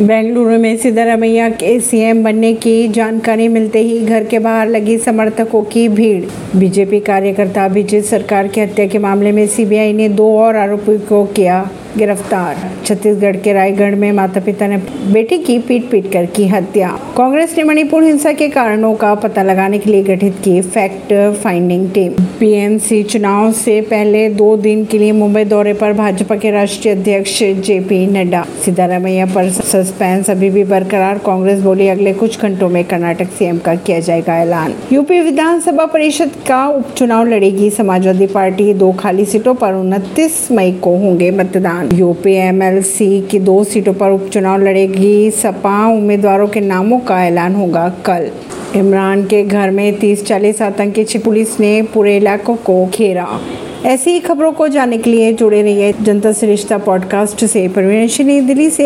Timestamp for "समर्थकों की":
4.98-5.88